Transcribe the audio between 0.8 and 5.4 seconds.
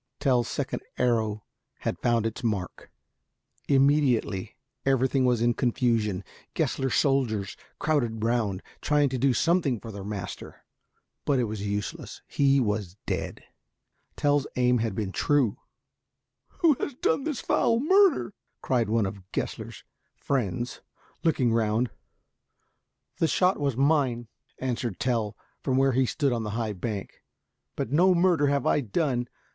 arrow had found its mark. Immediately everything